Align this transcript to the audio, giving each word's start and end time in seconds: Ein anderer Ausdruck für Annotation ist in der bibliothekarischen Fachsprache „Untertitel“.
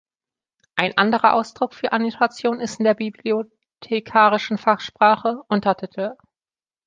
Ein 0.75 0.97
anderer 0.97 1.33
Ausdruck 1.35 1.75
für 1.75 1.91
Annotation 1.91 2.59
ist 2.59 2.79
in 2.79 2.85
der 2.85 2.95
bibliothekarischen 2.95 4.57
Fachsprache 4.57 5.43
„Untertitel“. 5.47 6.17